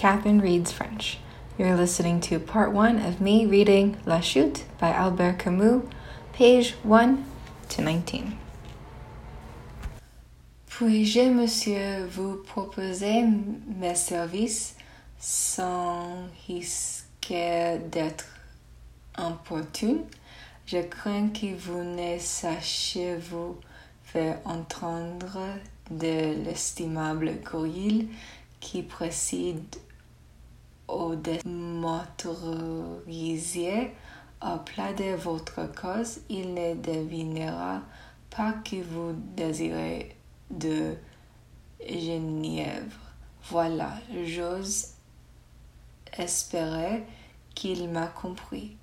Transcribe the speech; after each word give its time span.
Catherine 0.00 0.40
Reads 0.40 0.72
French. 0.72 1.18
You're 1.58 1.76
listening 1.76 2.22
to 2.22 2.38
part 2.38 2.72
one 2.72 2.98
of 3.00 3.20
me 3.20 3.44
reading 3.44 3.98
La 4.06 4.20
Chute 4.20 4.64
by 4.78 4.88
Albert 4.88 5.40
Camus, 5.40 5.82
page 6.32 6.74
1 6.84 7.22
to 7.68 7.82
19. 7.82 8.32
Puis-je, 10.70 11.28
monsieur, 11.28 12.06
vous 12.06 12.36
proposer 12.36 13.24
mes 13.24 13.94
services 13.94 14.74
sans 15.18 16.30
risquer 16.48 17.78
d'être 17.90 18.24
importune? 19.16 20.06
Je 20.64 20.80
crains 20.80 21.28
que 21.28 21.54
vous 21.54 21.84
ne 21.84 22.18
sachiez 22.18 23.16
vous 23.16 23.58
faire 24.02 24.38
entendre 24.46 25.58
de 25.90 26.42
l'estimable 26.42 27.34
courrier 27.44 28.08
qui 28.60 28.80
précède 28.80 29.76
au 30.90 31.14
plat 34.58 34.92
de 34.92 35.14
votre 35.16 35.72
cause, 35.72 36.20
il 36.28 36.54
ne 36.54 36.74
devinera 36.74 37.82
pas 38.30 38.52
que 38.64 38.82
vous 38.82 39.12
désirez 39.36 40.16
de 40.50 40.94
Genièvre. 41.80 42.98
Voilà, 43.44 43.98
j'ose 44.24 44.88
espérer 46.16 47.04
qu'il 47.54 47.88
m'a 47.88 48.06
compris. 48.06 48.76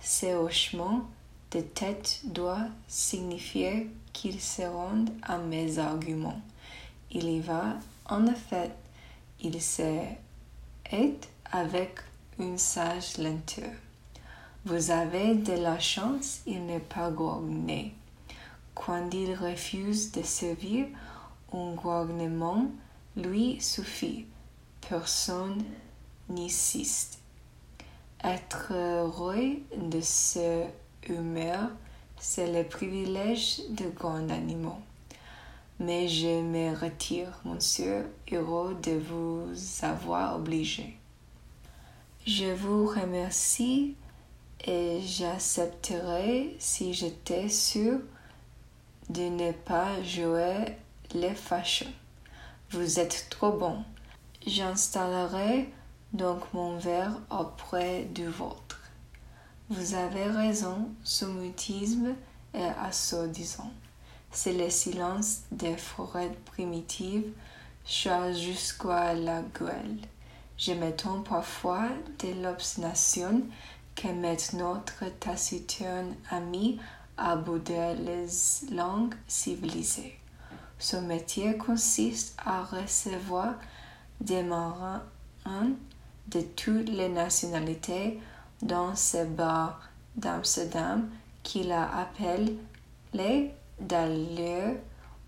Ce 0.00 0.26
hochement 0.26 1.08
de 1.50 1.60
tête 1.60 2.20
doit 2.24 2.66
signifier 2.88 3.90
qu'il 4.12 4.40
se 4.40 4.62
rende 4.62 5.10
à 5.22 5.38
mes 5.38 5.78
arguments. 5.78 6.40
Il 7.10 7.28
y 7.28 7.40
va, 7.40 7.76
en 8.06 8.26
effet, 8.26 8.70
il 9.40 9.60
se 9.60 9.82
hait 9.82 11.18
avec 11.52 12.00
une 12.38 12.58
sage 12.58 13.18
lenteur. 13.18 13.70
Vous 14.64 14.90
avez 14.90 15.34
de 15.34 15.52
la 15.52 15.78
chance, 15.78 16.40
il 16.46 16.64
n'est 16.64 16.80
pas 16.80 17.10
gouverné. 17.10 17.94
Quand 18.74 19.10
il 19.12 19.34
refuse 19.34 20.10
de 20.12 20.22
servir, 20.22 20.86
un 21.52 21.74
gouvernement 21.74 22.66
lui 23.16 23.60
suffit. 23.60 24.26
Personne 24.88 25.62
n'insiste. 26.28 27.18
Être 28.22 28.72
heureux 28.72 29.58
de 29.76 30.00
ce 30.00 30.64
humeur, 31.08 31.68
c'est 32.18 32.50
le 32.50 32.66
privilège 32.66 33.60
de 33.70 33.90
grands 33.90 34.28
animaux. 34.30 34.78
Mais 35.78 36.08
je 36.08 36.40
me 36.40 36.74
retire, 36.74 37.38
monsieur, 37.44 38.10
heureux 38.32 38.76
de 38.82 38.92
vous 38.92 39.52
avoir 39.82 40.36
obligé. 40.36 40.96
Je 42.26 42.46
vous 42.54 42.86
remercie 42.86 43.96
et 44.66 45.02
j'accepterai 45.02 46.56
si 46.58 46.94
j'étais 46.94 47.50
sûr 47.50 47.98
de 49.10 49.24
ne 49.24 49.52
pas 49.52 50.02
jouer 50.02 50.74
les 51.12 51.34
fâcheux. 51.34 51.92
Vous 52.70 52.98
êtes 52.98 53.26
trop 53.28 53.52
bon. 53.52 53.84
J'installerai 54.46 55.68
donc 56.14 56.40
mon 56.54 56.78
verre 56.78 57.12
auprès 57.30 58.04
du 58.04 58.26
vôtre. 58.26 58.80
Vous 59.68 59.92
avez 59.92 60.24
raison, 60.24 60.88
ce 61.02 61.26
mutisme 61.26 62.14
est 62.54 62.72
assourdissant. 62.80 63.70
C'est 64.30 64.54
le 64.54 64.70
silence 64.70 65.40
des 65.52 65.76
forêts 65.76 66.34
primitives, 66.46 67.30
jusqu'à 67.84 69.12
la 69.12 69.42
gueule. 69.42 69.98
Je 70.56 70.72
m'étonne 70.72 71.24
parfois 71.24 71.88
de 72.20 72.42
l'obstination 72.42 73.42
que 73.94 74.08
met 74.08 74.36
notre 74.54 75.04
taciturne 75.18 76.14
ami 76.30 76.80
à 77.16 77.36
bouder 77.36 77.94
les 77.98 78.74
langues 78.74 79.14
civilisées. 79.26 80.18
Son 80.78 81.02
métier 81.02 81.56
consiste 81.56 82.36
à 82.44 82.62
recevoir 82.64 83.54
des 84.20 84.42
marins 84.42 85.02
de 86.28 86.40
toutes 86.40 86.88
les 86.88 87.08
nationalités 87.08 88.20
dans 88.62 88.94
ces 88.94 89.24
bars 89.24 89.80
d'Amsterdam 90.16 91.08
qu'il 91.42 91.72
appelle 91.72 92.56
les 93.12 93.52
d'ailleurs 93.78 94.76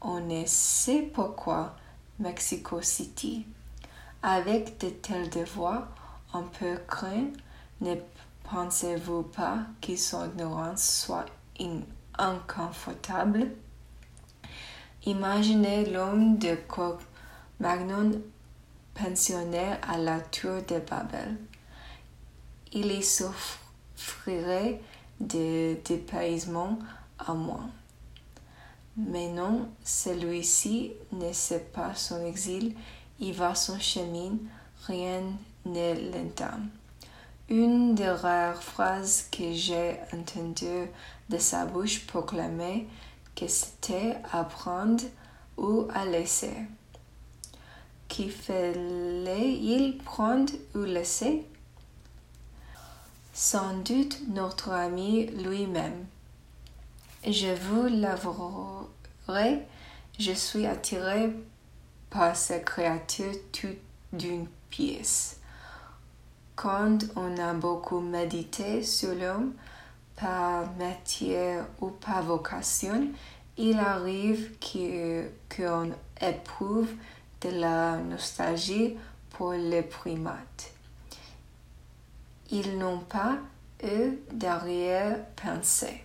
on 0.00 0.20
ne 0.20 0.44
sait 0.46 1.02
pourquoi 1.02 1.74
Mexico 2.18 2.80
City. 2.80 3.46
Avec 4.28 4.80
de 4.80 4.88
tels 4.88 5.30
devoirs, 5.30 5.86
on 6.34 6.42
peut 6.42 6.80
craindre, 6.88 7.38
ne 7.80 7.94
pensez-vous 8.42 9.22
pas 9.22 9.58
que 9.80 9.94
son 9.94 10.28
ignorance 10.32 10.82
soit 10.82 11.26
inconfortable? 12.18 13.52
Imaginez 15.04 15.88
l'homme 15.88 16.38
de 16.38 16.58
Magnon 17.60 18.20
pensionnaire 18.94 19.78
à 19.88 19.96
la 19.96 20.18
tour 20.18 20.60
de 20.66 20.80
Babel. 20.80 21.36
Il 22.72 22.90
y 22.90 23.04
souffrirait 23.04 24.80
de 25.20 25.76
dépaysement 25.84 26.80
à 27.20 27.32
moins. 27.32 27.70
Mais 28.96 29.28
non, 29.28 29.68
celui-ci 29.84 30.94
ne 31.12 31.32
sait 31.32 31.68
pas 31.72 31.94
son 31.94 32.26
exil, 32.26 32.74
il 33.20 33.32
va 33.32 33.54
son 33.54 33.78
chemin, 33.78 34.36
rien 34.86 35.22
ne 35.64 36.12
l'entame. 36.12 36.68
Une 37.48 37.94
des 37.94 38.08
rares 38.08 38.62
phrases 38.62 39.28
que 39.30 39.52
j'ai 39.52 39.96
entendues 40.12 40.90
de 41.28 41.38
sa 41.38 41.64
bouche 41.64 42.06
proclamer 42.06 42.88
que 43.34 43.46
c'était 43.46 44.16
à 44.32 44.44
prendre 44.44 45.04
ou 45.56 45.86
à 45.94 46.04
laisser. 46.04 46.54
Qu'il 48.08 48.32
fallait-il 48.32 49.98
prendre 49.98 50.52
ou 50.74 50.80
laisser? 50.80 51.44
Sans 53.32 53.76
doute 53.78 54.20
notre 54.28 54.70
ami 54.72 55.26
lui-même. 55.26 56.06
Je 57.26 57.54
vous 57.54 57.86
l'avouerai, 57.86 59.62
je 60.18 60.32
suis 60.32 60.66
attiré 60.66 61.32
par 62.16 62.34
ces 62.34 62.62
créatures 62.62 63.34
toutes 63.52 63.76
d'une 64.10 64.46
pièce. 64.70 65.38
Quand 66.54 66.98
on 67.14 67.36
a 67.36 67.52
beaucoup 67.52 68.00
médité 68.00 68.82
sur 68.82 69.14
l'homme, 69.14 69.52
par 70.16 70.64
métier 70.78 71.58
ou 71.82 71.88
par 71.88 72.22
vocation, 72.22 73.08
il 73.58 73.78
arrive 73.78 74.52
qu'on 75.54 75.90
éprouve 76.22 76.88
de 77.42 77.50
la 77.50 77.98
nostalgie 77.98 78.96
pour 79.30 79.52
les 79.52 79.82
primates. 79.82 80.72
Ils 82.50 82.78
n'ont 82.78 83.00
pas, 83.00 83.36
eux, 83.84 84.18
d'arrière-pensée. 84.32 86.02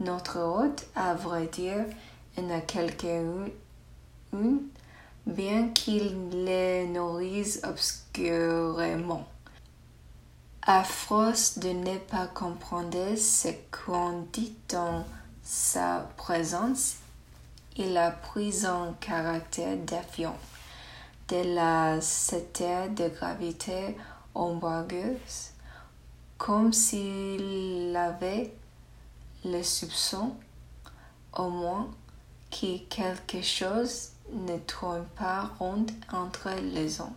Notre 0.00 0.40
hôte, 0.40 0.86
à 0.94 1.12
vrai 1.12 1.48
dire, 1.48 1.84
en 2.38 2.48
a 2.48 2.62
quelques-unes, 2.62 3.50
bien 5.26 5.68
qu'il 5.68 6.44
les 6.44 6.86
nourrisse 6.86 7.60
obscurément. 7.64 9.26
À 10.64 10.84
force 10.84 11.58
de 11.58 11.70
ne 11.70 11.98
pas 11.98 12.26
comprendre 12.28 13.16
ce 13.16 13.48
qu'on 13.70 14.26
dit 14.32 14.54
en 14.74 15.04
sa 15.42 16.08
présence, 16.16 16.96
il 17.76 17.96
a 17.96 18.10
pris 18.10 18.64
un 18.64 18.94
caractère 19.00 19.76
défiant, 19.76 20.36
de 21.28 21.54
la 21.54 22.00
cité 22.00 22.88
de 22.90 23.08
gravité 23.08 23.96
ombrageuse, 24.34 25.50
comme 26.38 26.72
s'il 26.72 27.96
avait 27.96 28.54
le 29.44 29.62
soupçon, 29.62 30.36
au 31.36 31.48
moins, 31.48 31.88
que 32.50 32.78
quelque 32.88 33.42
chose 33.42 34.11
ne 34.32 34.56
tourne 34.58 35.04
pas 35.16 35.50
rond 35.58 35.86
entre 36.12 36.50
les 36.74 37.00
hommes. 37.00 37.14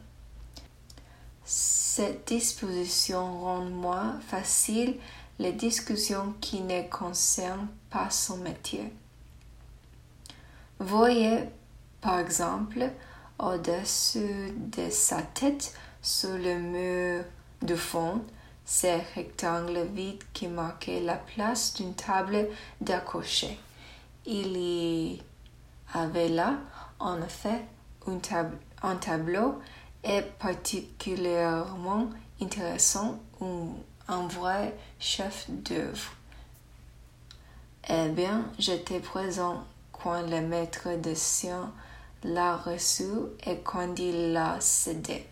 Cette 1.44 2.28
disposition 2.28 3.42
rend 3.42 3.66
moins 3.66 4.20
facile 4.28 4.98
les 5.40 5.54
discussions 5.54 6.34
qui 6.42 6.62
ne 6.62 6.82
concernent 6.84 7.68
pas 7.90 8.10
son 8.10 8.38
métier. 8.38 8.92
Voyez, 10.80 11.46
par 12.02 12.20
exemple, 12.20 12.90
au-dessus 13.40 14.54
de 14.76 14.90
sa 14.90 15.22
tête, 15.22 15.74
sur 16.02 16.38
le 16.38 16.60
mur 16.60 17.24
de 17.62 17.76
fond, 17.76 18.22
ces 18.64 18.96
rectangles 19.16 19.88
vides 19.94 20.24
qui 20.34 20.48
marquaient 20.48 21.02
la 21.02 21.16
place 21.16 21.74
d'une 21.74 21.96
table 21.96 22.48
d'accroché. 22.82 23.58
Il 24.26 24.58
y 24.58 25.22
avait 25.94 26.30
là, 26.30 26.58
en 27.00 27.22
effet, 27.22 27.66
un, 28.82 28.96
tableau 28.96 29.60
est 30.04 30.24
particulièrement 30.40 32.10
intéressant 32.42 33.20
ou 33.40 33.70
un 34.08 34.28
vrai 34.28 34.76
chef 35.00 35.50
d'œuvre. 35.50 36.12
Eh 37.90 38.10
bien, 38.10 38.46
j'étais 38.60 39.00
présent 39.00 39.64
quand 39.92 40.22
le 40.22 40.42
maître 40.42 41.00
de 41.02 41.14
science 41.14 41.70
l'a 42.24 42.58
reçu 42.58 43.06
et 43.46 43.60
quand 43.60 43.98
il 44.00 44.34
l'a 44.34 44.60
cédé. 44.60 45.26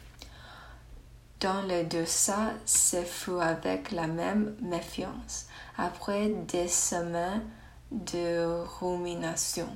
Dans 1.39 1.61
les 1.63 1.83
deux 1.83 2.05
cas, 2.05 2.53
ce 2.65 3.03
fut 3.03 3.39
avec 3.41 3.91
la 3.91 4.07
même 4.07 4.55
méfiance, 4.61 5.47
après 5.77 6.29
des 6.29 6.67
semaines 6.67 7.43
de 7.91 8.63
rumination. 8.79 9.67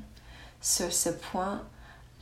Sur 0.61 0.91
ce 0.93 1.09
point, 1.09 1.61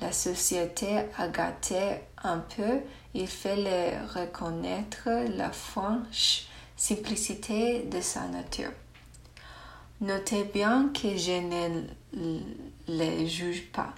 la 0.01 0.11
société 0.11 0.99
a 1.17 1.27
gâté 1.27 2.01
un 2.23 2.39
peu, 2.39 2.81
il 3.13 3.27
fallait 3.27 3.97
reconnaître 4.13 5.09
la 5.35 5.51
franche 5.51 6.47
simplicité 6.75 7.83
de 7.83 8.01
sa 8.01 8.27
nature. 8.27 8.71
Notez 10.01 10.43
bien 10.43 10.89
que 10.93 11.15
je 11.15 11.39
ne 11.41 11.83
le 12.87 13.25
juge 13.25 13.71
pas. 13.71 13.93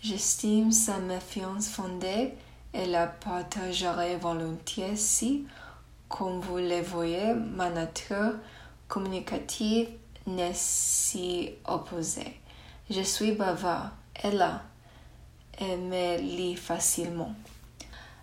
J'estime 0.00 0.72
sa 0.72 0.98
méfiance 0.98 1.68
fondée 1.68 2.32
et 2.72 2.86
la 2.86 3.06
partagerai 3.06 4.16
volontiers 4.16 4.96
si, 4.96 5.46
comme 6.08 6.40
vous 6.40 6.58
le 6.58 6.80
voyez, 6.80 7.34
ma 7.34 7.70
nature 7.70 8.34
communicative 8.88 9.88
n'est 10.26 10.52
si 10.54 11.50
opposée. 11.66 12.40
Je 12.90 13.02
suis 13.02 13.32
bavard, 13.32 13.92
et 14.22 15.76
me 15.76 16.18
lit 16.18 16.56
facilement. 16.56 17.34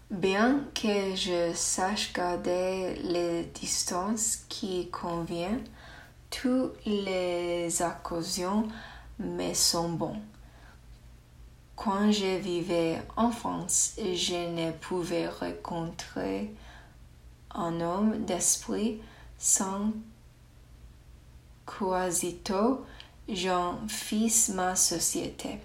Bien 0.10 0.66
que 0.74 1.16
je 1.16 1.54
sache 1.54 2.12
garder 2.14 2.96
les 3.04 3.44
distances 3.44 4.46
qui 4.50 4.90
conviennent, 4.90 5.64
toutes 6.30 6.86
les 6.86 7.82
occasions 7.82 8.68
me 9.20 9.54
sont 9.54 9.90
bonnes. 9.90 10.22
Quand 11.76 12.12
je 12.12 12.38
vivais 12.38 13.02
en 13.16 13.32
France, 13.32 13.94
je 13.98 14.50
ne 14.50 14.72
pouvais 14.72 15.28
rencontrer 15.28 16.54
un 17.54 17.82
homme 17.82 18.26
d'esprit 18.26 19.02
sans 19.38 19.92
quasito 21.66 22.86
j'en 23.28 23.88
fis 23.88 24.52
ma 24.54 24.76
société. 24.76 25.60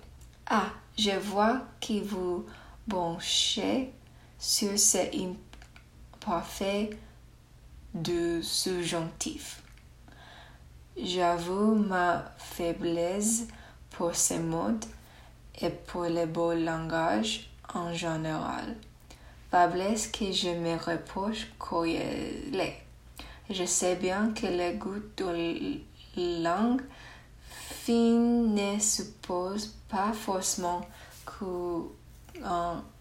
Ah, 0.48 0.70
je 0.96 1.10
vois 1.10 1.62
que 1.80 2.00
vous 2.04 2.46
branchez 2.86 3.92
sur 4.38 4.78
ce 4.78 4.98
imparfait 6.14 6.90
de 7.94 8.40
subjonctif. 8.42 9.60
J'avoue 10.96 11.74
ma 11.74 12.26
faiblesse 12.38 13.48
pour 13.90 14.14
ces 14.14 14.38
modes 14.38 14.84
et 15.60 15.70
pour 15.70 16.04
le 16.04 16.26
beau 16.26 16.54
langage 16.54 17.50
en 17.74 17.92
général. 17.92 18.76
Faiblesse 19.50 20.06
que 20.06 20.30
je 20.30 20.50
me 20.50 20.76
reproche 20.76 21.48
est. 21.86 22.76
Je 23.50 23.64
sais 23.64 23.96
bien 23.96 24.32
que 24.32 24.46
le 24.46 24.76
goût 24.76 25.02
de 25.16 25.80
langue 26.16 26.82
fine 27.86 28.52
ne 28.52 28.80
suppose 28.80 29.76
pas 29.88 30.12
forcément 30.12 30.80
qu'on 31.24 31.92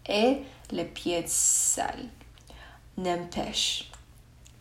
ait 0.08 0.42
les 0.70 0.84
pieds 0.84 1.24
sales. 1.26 2.08
N'empêche, 2.96 3.90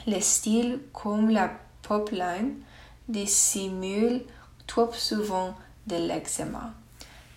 le 0.08 0.20
style 0.20 0.80
comme 0.94 1.30
la 1.30 1.52
pop 1.84 2.10
line 2.10 2.56
dissimule 3.08 4.24
trop 4.66 4.92
souvent 4.94 5.54
de 5.86 5.96
l'eczéma. 5.96 6.74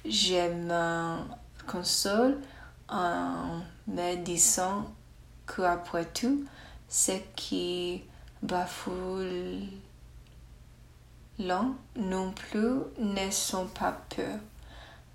Je 0.07 0.51
me 0.51 1.19
console 1.67 2.41
en 2.89 3.61
me 3.87 4.17
disant 4.17 4.87
qu'après 5.47 6.07
tout, 6.07 6.47
ce 6.89 7.13
qui 7.37 8.03
bafoule 11.39 11.75
non 11.97 12.33
plus 12.33 12.81
ne 12.99 13.31
sont 13.31 13.67
pas 13.67 13.97
peu. 14.15 14.23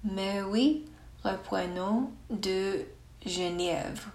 Mais 0.03 0.41
oui, 0.41 0.85
reprenons 1.23 2.11
de 2.29 2.85
Genève. 3.25 4.05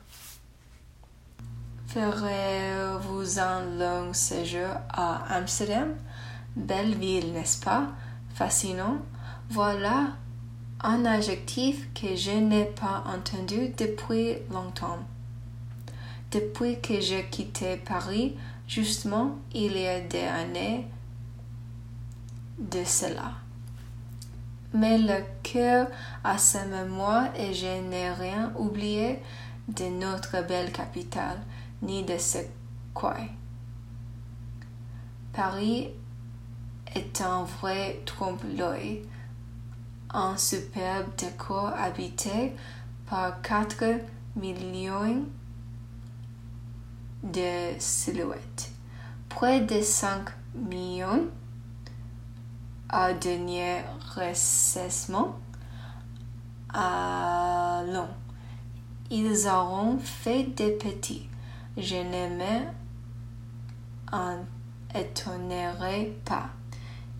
Ferez-vous 1.87 3.39
un 3.39 3.65
long 3.79 4.13
séjour 4.13 4.69
à 4.91 5.35
Amsterdam? 5.35 5.97
Belle 6.57 6.95
ville, 6.95 7.33
n'est-ce 7.33 7.61
pas? 7.61 7.89
Fascinant. 8.35 8.99
Voilà 9.51 10.09
un 10.81 11.05
adjectif 11.07 11.89
que 11.95 12.15
je 12.15 12.31
n'ai 12.31 12.67
pas 12.67 13.03
entendu 13.07 13.71
depuis 13.77 14.37
longtemps. 14.53 14.99
Depuis 16.31 16.79
que 16.81 17.01
j'ai 17.01 17.25
quitté 17.25 17.79
Paris, 17.79 18.37
justement, 18.67 19.37
il 19.55 19.79
y 19.79 19.87
a 19.87 20.01
des 20.01 20.25
années 20.25 20.87
de 22.59 22.85
cela. 22.85 23.33
Mais 24.75 24.99
le 24.99 25.25
cœur 25.43 25.89
a 26.25 26.37
sa 26.37 26.65
mémoire 26.67 27.29
et 27.37 27.55
je 27.55 27.81
n'ai 27.89 28.11
rien 28.11 28.53
oublié 28.59 29.23
de 29.69 29.85
notre 29.85 30.47
belle 30.47 30.73
capitale, 30.73 31.39
ni 31.83 32.03
de 32.03 32.19
ce 32.19 32.39
coin. 32.95 33.29
Paris 35.33 35.89
est 36.95 37.21
un 37.21 37.45
vrai 37.45 38.03
trompe-l'œil, 38.05 39.03
un 40.11 40.37
superbe 40.37 41.07
décor 41.17 41.73
habité 41.77 42.53
par 43.09 43.41
4 43.43 43.85
millions 44.37 45.25
de 47.23 47.79
silhouettes. 47.79 48.71
Près 49.29 49.61
de 49.61 49.81
5 49.81 50.29
millions 50.55 51.27
à 52.89 53.13
dernier 53.13 53.83
recessement. 54.17 55.39
Allons, 56.73 58.09
ils 59.11 59.47
auront 59.49 59.99
fait 59.99 60.45
des 60.45 60.73
petits. 60.73 61.29
Je 61.77 61.97
ne 61.97 62.65
m'en 64.11 64.45
étonnerai 64.95 66.17
pas. 66.25 66.49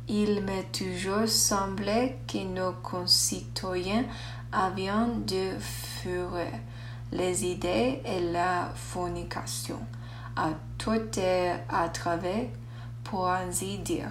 Il 0.09 0.43
m'est 0.43 0.73
toujours 0.73 1.29
semblé 1.29 2.17
que 2.27 2.45
nos 2.45 2.73
concitoyens 2.73 4.05
avaient 4.53 4.91
de 5.27 5.59
fureur 5.59 6.53
les 7.13 7.45
idées 7.45 8.01
et 8.05 8.21
la 8.33 8.71
fornication 8.75 9.79
à 10.37 10.51
tout 10.77 11.19
et 11.19 11.53
à 11.69 11.89
travers, 11.89 12.47
pour 13.03 13.29
ainsi 13.29 13.79
dire. 13.79 14.11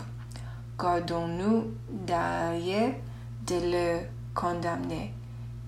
Gardons-nous 0.80 1.72
d'ailleurs 1.90 2.94
de 3.48 3.56
le 3.56 4.00
condamner? 4.36 5.12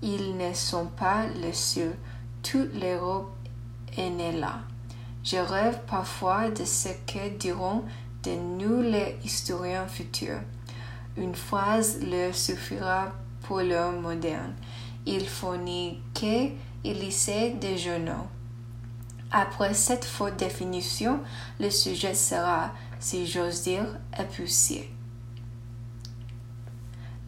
Ils 0.02 0.36
ne 0.36 0.54
sont 0.54 0.86
pas 0.86 1.26
les 1.26 1.52
seuls. 1.52 1.96
Toute 2.44 2.72
l'Europe 2.80 3.32
est 3.96 4.08
née 4.08 4.30
là. 4.30 4.60
Je 5.24 5.36
rêve 5.36 5.80
parfois 5.88 6.48
de 6.50 6.64
ce 6.64 6.90
que 7.06 7.36
diront 7.36 7.82
de 8.22 8.30
nous 8.30 8.82
les 8.82 9.18
historiens 9.24 9.88
futurs. 9.88 10.42
Une 11.16 11.34
phrase 11.34 12.00
leur 12.02 12.32
suffira 12.32 13.12
pour 13.42 13.62
l'homme 13.62 14.02
moderne. 14.02 14.54
Il 15.06 15.24
que 15.24 16.50
et 16.84 16.94
lisait 16.94 17.50
des 17.50 17.76
journaux. 17.76 18.28
Après 19.32 19.74
cette 19.74 20.04
faute 20.04 20.36
définition, 20.36 21.18
le 21.58 21.70
sujet 21.70 22.14
sera, 22.14 22.70
si 23.00 23.26
j'ose 23.26 23.62
dire, 23.62 23.86
épuisé. 24.16 24.88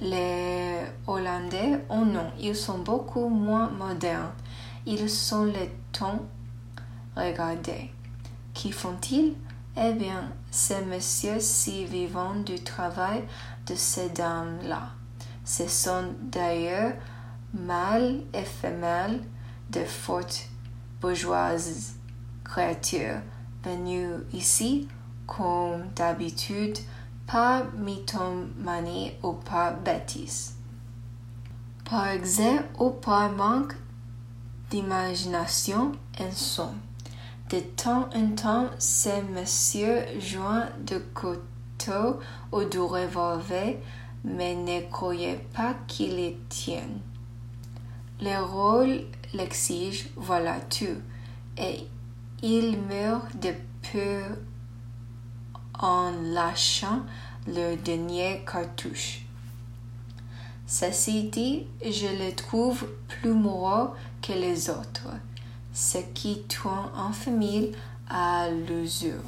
Les 0.00 0.78
Hollandais, 1.06 1.84
oh 1.88 2.04
non, 2.04 2.30
ils 2.40 2.56
sont 2.56 2.78
beaucoup 2.78 3.28
moins 3.28 3.70
modernes. 3.70 4.32
Ils 4.86 5.08
sont 5.08 5.44
les 5.44 5.70
tons. 5.92 6.22
Regardez. 7.16 7.90
Qui 8.54 8.72
font-ils? 8.72 9.34
Eh 9.76 9.92
bien, 9.92 10.32
ces 10.50 10.82
messieurs-ci 10.82 11.86
vivant 11.86 12.34
du 12.34 12.62
travail 12.62 13.24
de 13.66 13.74
ces 13.74 14.10
dames-là. 14.10 14.90
Ce 15.44 15.66
sont 15.66 16.14
d'ailleurs 16.20 16.92
mâles 17.54 18.20
et 18.34 18.44
femelles 18.44 19.20
de 19.70 19.84
fortes 19.84 20.48
bourgeoises 21.00 21.94
créatures 22.44 23.20
venues 23.64 24.24
ici, 24.32 24.88
comme 25.26 25.84
d'habitude, 25.96 26.78
par 27.26 27.72
mythomanie 27.74 29.12
ou 29.22 29.32
par 29.32 29.76
bêtise. 29.78 30.54
Par 31.84 32.08
excès 32.08 32.60
ou 32.78 32.90
par 32.90 33.30
manque 33.32 33.74
d'imagination 34.70 35.92
en 36.18 36.32
sont. 36.32 36.74
De 37.50 37.60
temps 37.60 38.08
en 38.14 38.30
temps, 38.34 38.70
ces 38.78 39.22
messieurs 39.22 40.04
joint 40.18 40.68
de 40.86 40.98
couteau 41.12 42.20
ou 42.50 42.64
de 42.64 42.78
revolver, 42.78 43.78
mais 44.24 44.54
ne 44.54 44.80
croyez 44.90 45.36
pas 45.54 45.74
qu'ils 45.86 46.16
les 46.16 46.38
tiennent. 46.48 47.00
Le 48.20 48.42
rôle 48.42 49.04
l'exige, 49.34 50.08
voilà 50.16 50.60
tout, 50.60 51.00
et 51.58 51.86
il 52.42 52.78
meurt 52.78 53.36
de 53.36 53.52
peu 53.90 54.22
en 55.82 56.12
lâchant 56.32 57.02
le 57.46 57.74
dernier 57.76 58.44
cartouche. 58.50 59.26
Ceci 60.66 61.24
dit, 61.24 61.66
je 61.84 62.06
le 62.06 62.34
trouve 62.34 62.86
plus 63.08 63.34
moraux 63.34 63.90
que 64.22 64.32
les 64.32 64.70
autres, 64.70 65.08
ce 65.74 65.98
qui 66.14 66.44
tourne 66.44 66.88
en 66.96 67.12
famille 67.12 67.72
à 68.08 68.48
l'usure. 68.48 69.20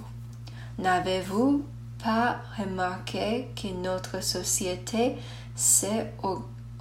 N'avez-vous 0.79 1.65
pas 2.03 2.41
remarqué 2.57 3.49
que 3.55 3.69
notre 3.69 4.23
société 4.23 5.17
s'est 5.55 6.15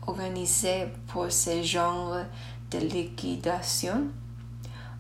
organisée 0.06 0.88
pour 1.08 1.32
ce 1.32 1.62
genre 1.64 2.18
de 2.72 2.78
liquidation? 2.78 4.06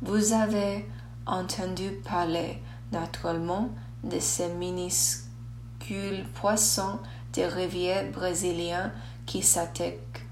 Vous 0.01 0.33
avez 0.33 0.85
entendu 1.25 1.91
parler 2.03 2.61
naturellement 2.91 3.69
de 4.03 4.19
ces 4.19 4.49
minuscules 4.49 6.25
poissons 6.35 6.99
des 7.33 7.45
rivières 7.45 8.11
brésiliens 8.11 8.91
qui 9.25 9.41
s'attaquent 9.41 10.25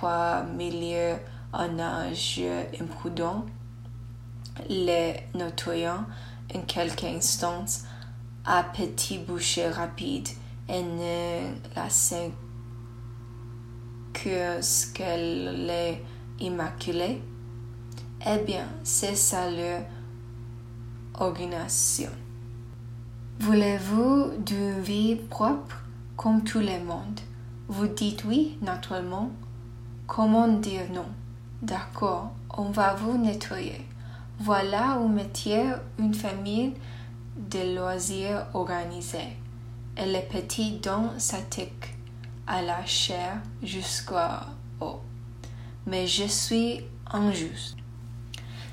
par 0.00 0.44
milliers 0.44 1.16
en 1.52 1.68
nage 1.68 2.40
imprudent, 2.80 3.44
les 4.68 5.16
nettoyant 5.34 6.04
en 6.54 6.60
quelques 6.62 7.04
instants 7.04 7.64
à 8.44 8.64
petits 8.64 9.18
bouchées 9.18 9.68
rapides 9.68 10.28
et 10.68 10.82
ne 10.82 11.54
laissant 11.76 12.30
que 14.12 14.60
ce 14.60 14.92
qu'elle 14.92 15.68
est 15.70 16.02
immaculée. 16.40 17.22
Eh 18.26 18.38
bien, 18.44 18.68
c'est 18.84 19.16
ça 19.16 19.50
leur 19.50 19.82
organisation. 21.14 22.10
Voulez-vous 23.40 24.32
d'une 24.38 24.80
vie 24.80 25.16
propre 25.16 25.82
comme 26.16 26.44
tout 26.44 26.60
le 26.60 26.84
monde? 26.84 27.20
Vous 27.66 27.88
dites 27.88 28.24
oui, 28.24 28.56
naturellement. 28.62 29.30
Comment 30.06 30.48
dire 30.48 30.90
non? 30.92 31.06
D'accord, 31.60 32.32
on 32.56 32.70
va 32.70 32.94
vous 32.94 33.18
nettoyer. 33.18 33.84
Voilà 34.38 34.98
où 34.98 35.08
métier 35.08 35.64
une 35.98 36.14
famille 36.14 36.74
de 37.36 37.74
loisirs 37.74 38.46
organisée. 38.54 39.36
Et 39.96 40.06
les 40.06 40.22
petits 40.22 40.78
dons 40.78 41.10
s'attaquent 41.18 41.96
à 42.46 42.62
la 42.62 42.84
chair 42.86 43.40
jusqu'au 43.62 44.14
haut. 44.80 45.00
Mais 45.86 46.06
je 46.06 46.24
suis 46.24 46.84
injuste. 47.10 47.76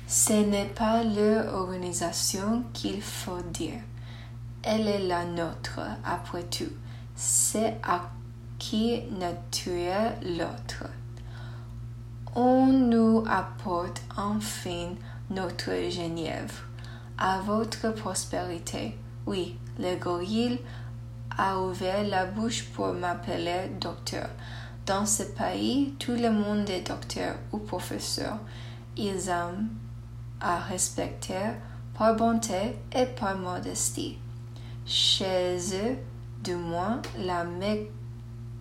Ce 0.06 0.32
n'est 0.32 0.66
pas 0.66 1.02
leur 1.02 1.54
organisation 1.54 2.64
qu'il 2.72 3.00
faut 3.02 3.42
dire. 3.52 3.80
Elle 4.62 4.88
est 4.88 5.06
la 5.06 5.24
nôtre, 5.24 5.80
après 6.04 6.42
tout. 6.42 6.72
C'est 7.14 7.78
à 7.82 8.10
qui 8.58 9.02
tué 9.50 9.92
l'autre. 10.22 10.84
On 12.34 12.66
nous 12.66 13.24
apporte 13.28 14.02
enfin 14.16 14.90
notre 15.30 15.72
genièvre. 15.90 16.64
À 17.18 17.40
votre 17.40 17.90
prospérité. 17.94 18.96
Oui, 19.26 19.56
le 19.78 19.96
gorille 19.96 20.60
a 21.36 21.58
ouvert 21.58 22.06
la 22.06 22.26
bouche 22.26 22.64
pour 22.74 22.92
m'appeler 22.92 23.70
docteur. 23.80 24.28
Dans 24.86 25.06
ce 25.06 25.22
pays, 25.22 25.94
tout 25.98 26.12
le 26.12 26.30
monde 26.30 26.68
est 26.68 26.86
docteur 26.86 27.36
ou 27.52 27.58
professeur. 27.58 28.38
Ils 28.96 29.28
aiment 29.28 29.68
à 30.40 30.58
respecter 30.58 31.52
par 31.96 32.14
bonté 32.16 32.76
et 32.92 33.06
par 33.06 33.36
modestie. 33.36 34.18
Chez 34.92 35.56
eux, 35.74 35.96
du 36.42 36.56
moins, 36.56 37.00
la 37.16 37.44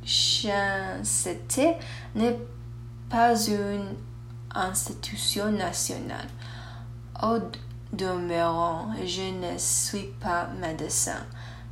méchanceté 0.03 1.73
n'est 2.13 2.37
pas 3.09 3.33
une 3.47 3.95
institution 4.53 5.51
nationale. 5.51 6.27
Au 7.23 7.39
demeurant, 7.93 8.93
je 9.03 9.23
ne 9.23 9.57
suis 9.57 10.13
pas 10.21 10.49
médecin. 10.61 11.25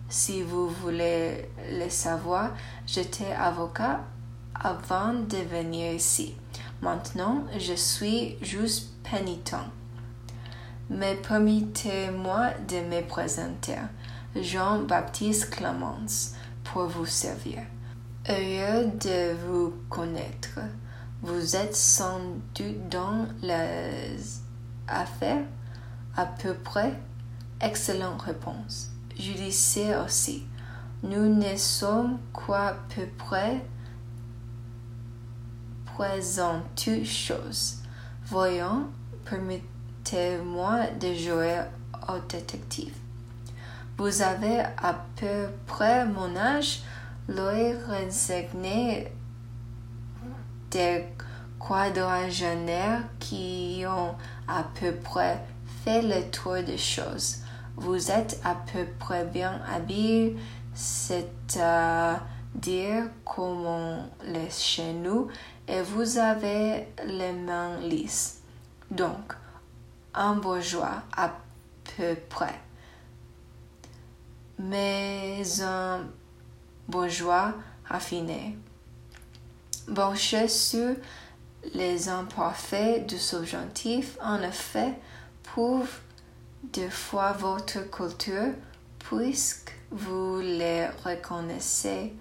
Si 0.10 0.42
vous 0.42 0.70
voulez 0.70 1.52
le 1.70 1.88
savoir, 1.92 2.56
j'étais 2.88 3.34
avocat 3.34 4.06
avant 4.56 5.14
de 5.14 5.38
venir 5.38 5.94
ici. 5.94 6.34
Maintenant, 6.82 7.44
je 7.60 7.76
suis 7.76 8.38
juste 8.42 8.90
pénitent 9.04 9.54
mais 10.90 11.16
permettez-moi 11.16 12.52
de 12.68 12.78
me 12.78 13.02
présenter. 13.08 13.76
Jean-Baptiste 14.42 15.50
Clemence 15.50 16.34
pour 16.64 16.86
vous 16.88 17.06
servir. 17.06 17.60
Heureux 18.30 18.92
de 19.02 19.36
vous 19.48 19.74
connaître. 19.90 20.60
Vous 21.22 21.56
êtes 21.56 21.76
sans 21.76 22.20
doute 22.54 22.90
dans 22.90 23.28
les 23.42 24.18
affaires? 24.88 25.44
À 26.16 26.26
peu 26.26 26.54
près? 26.54 26.94
Excellente 27.62 28.22
réponse. 28.22 28.92
Judiciaire 29.18 30.06
aussi. 30.06 30.46
Nous 31.04 31.34
ne 31.34 31.56
sommes 31.56 32.20
qu'à 32.34 32.78
peu 32.96 33.08
près? 33.18 33.66
Présent 35.86 36.62
toutes 36.76 37.06
choses. 37.06 37.78
Voyons, 38.26 38.88
permettez 39.26 40.38
moi 40.44 40.88
de 41.00 41.14
jouer 41.14 41.62
au 42.08 42.20
détective. 42.30 42.94
Vous 43.98 44.22
avez 44.22 44.60
à 44.60 44.94
peu 45.16 45.48
près 45.66 46.06
mon 46.06 46.36
âge, 46.36 46.84
l'œil 47.28 47.76
résigné 47.88 49.12
des 50.70 51.04
quadragénaires 51.60 53.02
qui 53.20 53.84
ont 53.88 54.14
à 54.48 54.64
peu 54.80 54.94
près 54.94 55.44
fait 55.84 56.04
le 56.04 56.30
tour 56.30 56.62
des 56.64 56.78
choses. 56.78 57.38
Vous 57.76 58.12
êtes 58.12 58.40
à 58.44 58.54
peu 58.54 58.86
près 59.00 59.26
bien 59.26 59.60
habillé, 59.74 60.38
c'est-à-dire 60.76 62.22
comme 63.26 63.66
on 63.66 64.04
chez 64.52 64.94
nous, 64.94 65.28
et 65.68 65.82
vous 65.82 66.20
avez 66.20 66.88
les 67.04 67.34
mains 67.34 67.80
lisses. 67.80 68.42
Donc, 68.92 69.34
un 70.14 70.36
bourgeois 70.36 71.02
à 71.16 71.32
peu 71.98 72.16
près. 72.30 72.67
Mais 74.60 75.44
un 75.62 76.08
bourgeois 76.88 77.54
raffiné. 77.86 78.58
Branché 79.88 80.48
sur 80.48 80.96
les 81.74 82.10
imparfaits 82.10 83.08
du 83.08 83.18
subjonctif, 83.18 84.18
en 84.22 84.42
effet, 84.42 84.94
prouve 85.44 85.90
deux 86.74 86.90
fois 86.90 87.34
votre 87.34 87.90
culture 87.90 88.54
puisque 89.00 89.74
vous 89.92 90.40
les 90.40 90.88
reconnaissez 91.06 92.14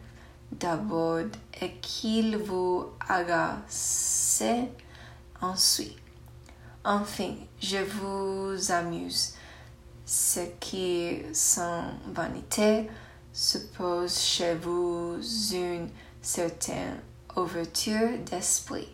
d'abord 0.53 1.27
et 1.61 1.73
qu'ils 1.81 2.37
vous 2.37 2.87
agacent 3.09 4.43
ensuite. 5.41 5.97
Enfin, 6.85 7.35
je 7.61 7.79
vous 7.79 8.71
amuse. 8.71 9.35
Ce 10.09 10.39
qui, 10.61 11.23
sans 11.33 11.83
vanité, 12.13 12.89
suppose 13.33 14.17
chez 14.17 14.55
vous 14.55 15.19
une 15.53 15.89
certaine 16.23 17.01
ouverture 17.37 18.17
d'esprit. 18.31 18.89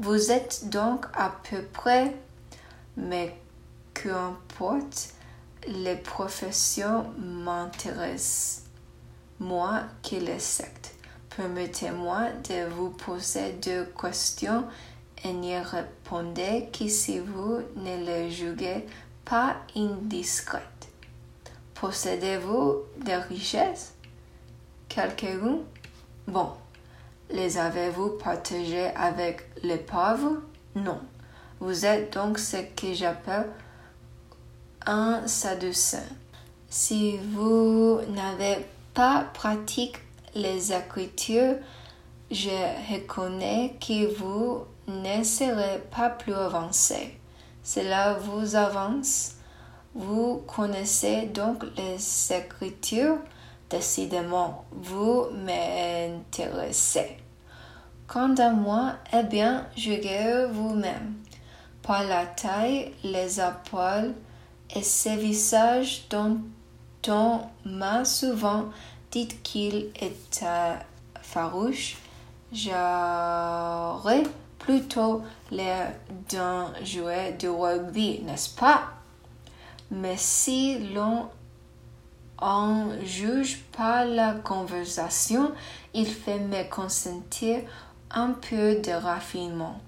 Vous 0.00 0.32
êtes 0.32 0.68
donc 0.68 1.06
à 1.14 1.32
peu 1.48 1.62
près, 1.62 2.16
mais 2.96 3.38
qu'importe, 3.94 5.10
les 5.68 5.94
professions 5.94 7.12
m'intéressent, 7.18 8.64
moi 9.38 9.84
qui 10.02 10.18
les 10.18 10.40
secte. 10.40 10.96
Permettez-moi 11.36 12.30
de 12.48 12.68
vous 12.74 12.90
poser 12.90 13.52
deux 13.52 13.84
questions 13.84 14.64
et 15.24 15.32
n'y 15.32 15.56
répondez 15.56 16.68
que 16.76 16.88
si 16.88 17.20
vous 17.20 17.60
ne 17.76 18.24
le 18.24 18.28
jugez 18.28 18.86
pas 19.24 19.56
indiscrète. 19.76 20.88
Possédez-vous 21.74 22.82
des 22.98 23.16
richesses? 23.16 23.94
Quelques-unes? 24.88 25.62
Bon. 26.26 26.50
Les 27.30 27.56
avez-vous 27.56 28.10
partagées 28.18 28.90
avec 28.94 29.48
les 29.62 29.78
pauvres? 29.78 30.42
Non. 30.74 31.00
Vous 31.60 31.86
êtes 31.86 32.12
donc 32.12 32.38
ce 32.38 32.58
que 32.58 32.92
j'appelle 32.92 33.48
un 34.86 35.26
sadducéen. 35.26 36.00
Si 36.68 37.18
vous 37.18 38.00
n'avez 38.10 38.66
pas 38.94 39.26
pratiqué 39.32 39.98
les 40.34 40.72
Écritures, 40.72 41.56
je 42.30 42.92
reconnais 42.92 43.76
que 43.80 44.14
vous 44.16 44.64
ne 44.88 45.22
serez 45.22 45.78
pas 45.94 46.10
plus 46.10 46.34
avancé. 46.34 47.18
Cela 47.62 48.14
vous 48.14 48.56
avance. 48.56 49.36
Vous 49.94 50.42
connaissez 50.46 51.26
donc 51.26 51.64
les 51.76 52.32
Écritures. 52.32 53.18
Décidément, 53.70 54.64
vous 54.70 55.26
m'intéressez. 55.44 57.16
Quant 58.06 58.34
à 58.36 58.50
moi, 58.50 58.96
eh 59.12 59.22
bien, 59.22 59.66
jugez 59.76 60.46
vous-même. 60.50 61.14
Par 61.82 62.04
la 62.04 62.26
taille, 62.26 62.92
les 63.02 63.40
épaules 63.40 64.14
et 64.74 64.82
ce 64.82 65.10
visage 65.18 66.06
dont 66.10 66.38
on 67.08 67.40
m'a 67.64 68.04
souvent 68.04 68.66
dit 69.10 69.28
qu'il 69.28 69.90
était 70.00 70.78
farouche, 71.20 71.96
j'aurais 72.52 74.24
plutôt 74.64 75.22
l'air 75.50 75.92
d'un 76.30 76.72
joueur 76.84 77.32
de 77.38 77.48
rugby, 77.48 78.20
n'est-ce 78.22 78.54
pas? 78.54 78.84
Mais 79.90 80.16
si 80.16 80.78
l'on 80.94 81.28
en 82.38 82.86
juge 83.04 83.60
par 83.76 84.04
la 84.04 84.34
conversation, 84.34 85.52
il 85.94 86.06
fait 86.06 86.38
me 86.38 86.68
consentir 86.68 87.60
un 88.10 88.30
peu 88.30 88.76
de 88.76 88.92
raffinement. 88.92 89.80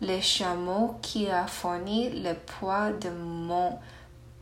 Le 0.00 0.20
chameau 0.20 0.96
qui 1.02 1.28
a 1.28 1.46
fourni 1.46 2.22
le 2.22 2.34
poids 2.34 2.90
de 2.92 3.10
mon 3.10 3.78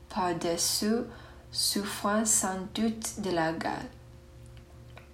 par-dessus 0.08 1.04
souffrant 1.50 2.25
sans 2.25 2.58
doute 2.75 3.20
de 3.20 3.30
la 3.30 3.52
gale. 3.52 3.72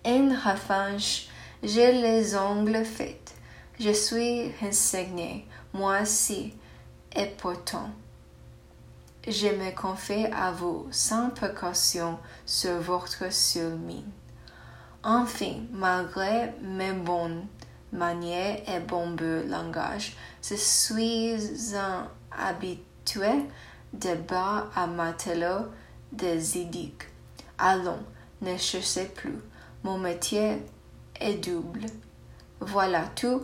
En 0.07 0.29
revanche, 0.29 1.29
j'ai 1.63 1.93
les 1.93 2.37
ongles 2.37 2.85
faits. 2.85 3.34
Je 3.81 3.91
suis 3.91 4.53
renseigné, 4.61 5.47
moi 5.73 6.03
aussi, 6.03 6.55
et 7.17 7.27
pourtant, 7.27 7.91
je 9.27 9.49
me 9.49 9.75
confie 9.75 10.27
à 10.27 10.53
vous 10.53 10.87
sans 10.93 11.31
précaution 11.31 12.19
sur 12.47 12.79
votre 12.79 13.33
seule 13.33 13.77
mine. 13.77 14.13
Enfin, 15.03 15.57
malgré 15.73 16.53
mes 16.63 16.93
bonnes 16.93 17.47
manières 17.93 18.63
et 18.69 18.79
bon 18.79 19.17
langage, 19.49 20.17
je 20.41 20.55
suis 20.55 21.35
un 21.75 22.09
habitué 22.31 23.45
de 23.93 24.15
bas 24.15 24.69
à 24.77 24.87
matelot 24.87 25.67
de 26.13 26.39
Zidic. 26.39 27.09
Allons, 27.59 28.05
ne 28.41 28.57
cherchez 28.57 29.07
plus. 29.07 29.39
Mon 29.83 29.99
métier 29.99 30.59
est 31.21 31.45
double. 31.45 31.87
Voilà 32.61 33.05
tout 33.17 33.43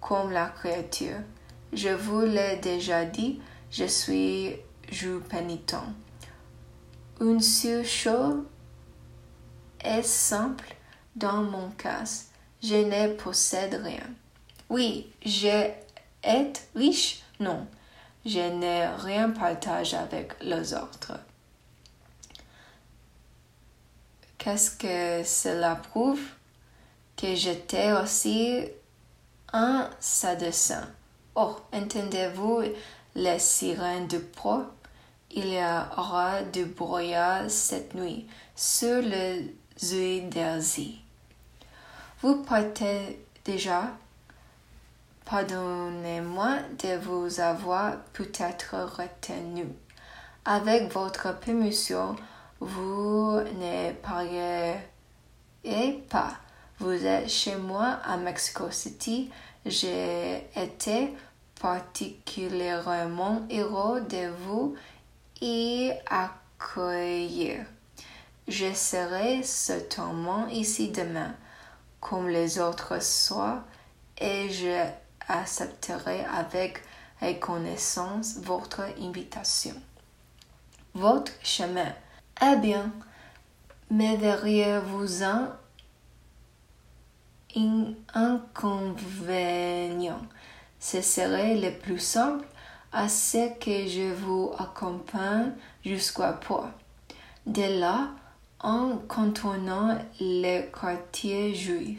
comme 0.00 0.30
la 0.32 0.48
créature. 0.48 1.18
Je 1.72 1.90
vous 1.90 2.20
l'ai 2.22 2.56
déjà 2.56 3.04
dit, 3.04 3.40
je 3.70 3.84
suis 3.84 4.56
jour 4.90 5.20
pénitent. 5.22 5.76
Une 7.20 7.40
seule 7.40 7.84
chose 7.84 8.44
est 9.80 10.02
simple 10.02 10.74
dans 11.16 11.42
mon 11.42 11.70
cas. 11.70 12.04
Je 12.62 12.74
ne 12.74 13.14
possède 13.14 13.74
rien. 13.74 14.06
Oui, 14.68 15.12
je 15.24 15.70
être 16.22 16.60
riche? 16.74 17.22
Non, 17.40 17.66
je 18.24 18.40
n'ai 18.40 18.86
rien 18.86 19.30
partage 19.30 19.94
avec 19.94 20.32
les 20.42 20.74
autres. 20.74 21.12
Qu'est-ce 24.38 24.70
que 24.70 25.26
cela 25.28 25.76
prouve? 25.76 26.20
Que 27.16 27.34
j'étais 27.34 27.92
aussi 27.92 28.64
un 29.52 29.88
sadessin. 30.00 30.86
Oh, 31.34 31.56
entendez-vous 31.72 32.62
les 33.14 33.38
sirènes 33.38 34.08
de 34.08 34.18
pro? 34.18 34.62
Il 35.30 35.52
y 35.52 35.58
aura 35.58 36.42
du 36.42 36.64
brouillard 36.64 37.50
cette 37.50 37.94
nuit 37.94 38.26
sur 38.56 39.02
le 39.02 39.42
Zuidersee. 39.78 40.98
Vous 42.22 42.42
partez 42.42 43.24
déjà? 43.44 43.92
Pardonnez-moi 45.24 46.56
de 46.82 46.96
vous 46.96 47.40
avoir 47.40 47.98
peut-être 48.14 48.74
retenu. 48.96 49.66
Avec 50.44 50.90
votre 50.92 51.38
permission, 51.38 52.16
vous 52.60 53.38
ne 53.40 53.92
parlez 53.92 54.78
pas. 56.08 56.32
Vous 56.80 57.04
êtes 57.04 57.28
chez 57.28 57.56
moi 57.56 57.98
à 58.04 58.16
Mexico 58.16 58.70
City. 58.70 59.30
J'ai 59.66 60.46
été 60.54 61.12
particulièrement 61.60 63.42
heureux 63.50 64.00
de 64.02 64.28
vous 64.44 64.76
y 65.40 65.90
accueillir. 66.08 67.66
Je 68.46 68.72
serai 68.74 69.42
certainement 69.42 70.46
ici 70.46 70.90
demain, 70.90 71.34
comme 72.00 72.28
les 72.28 72.60
autres 72.60 73.02
soirs, 73.02 73.64
et 74.16 74.48
je 74.48 74.84
accepterai 75.26 76.24
avec 76.26 76.80
reconnaissance 77.20 78.36
votre 78.36 78.82
invitation. 79.00 79.74
Votre 80.94 81.32
chemin. 81.42 81.92
Eh 82.40 82.54
bien, 82.54 82.92
me 83.90 84.16
verriez-vous 84.16 85.24
un 85.24 85.56
inconvénient? 88.14 90.22
Ce 90.80 91.02
serait 91.02 91.56
le 91.56 91.72
plus 91.72 91.98
simple 91.98 92.46
à 92.92 93.08
ce 93.08 93.48
que 93.58 93.88
je 93.88 94.12
vous 94.14 94.52
accompagne 94.58 95.52
jusqu'à 95.84 96.32
Port. 96.32 96.70
De 97.46 97.80
là, 97.80 98.10
en 98.60 98.98
contournant 99.08 99.98
le 100.20 100.62
quartier 100.70 101.54
juif, 101.54 101.98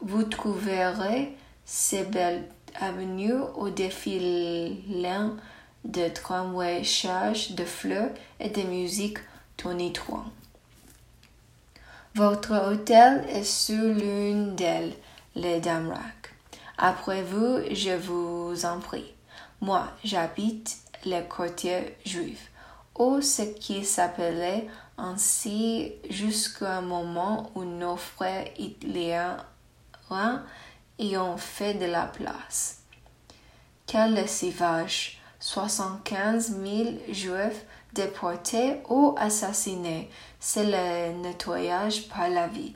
vous 0.00 0.24
trouverez 0.24 1.36
ces 1.64 2.04
belles 2.04 2.48
avenues 2.80 3.40
au 3.56 3.70
défilé 3.70 4.82
de 5.84 6.08
tramways 6.08 6.84
charges 6.84 7.52
de 7.52 7.64
fleurs 7.64 8.10
et 8.40 8.50
de 8.50 8.62
musique 8.62 9.18
tonitruante. 9.56 10.41
Votre 12.14 12.70
hôtel 12.70 13.24
est 13.30 13.42
sur 13.42 13.82
l'une 13.82 14.54
d'elles, 14.54 14.92
les 15.34 15.60
Damrak. 15.60 16.34
Après 16.76 17.22
vous, 17.22 17.60
je 17.70 17.96
vous 17.96 18.66
en 18.66 18.80
prie. 18.80 19.14
Moi, 19.62 19.88
j'habite 20.04 20.76
le 21.06 21.22
quartier 21.22 21.96
juif, 22.04 22.50
ou 22.98 23.22
ce 23.22 23.42
qui 23.42 23.86
s'appelait 23.86 24.66
ainsi 24.98 25.92
jusqu'à 26.10 26.76
un 26.76 26.80
moment 26.82 27.50
où 27.54 27.64
nos 27.64 27.96
frères 27.96 28.48
italiens 28.58 29.38
y 30.98 31.16
ont 31.16 31.38
fait 31.38 31.72
de 31.72 31.86
la 31.86 32.04
place. 32.04 32.82
Quel 33.86 34.12
lessivage! 34.12 35.18
75 35.40 36.56
000 36.62 36.90
juifs 37.08 37.64
déportés 37.94 38.76
ou 38.88 39.14
assassinés, 39.18 40.08
c'est 40.44 40.64
le 40.64 41.22
nettoyage 41.22 42.08
par 42.08 42.28
la 42.28 42.48
vie. 42.48 42.74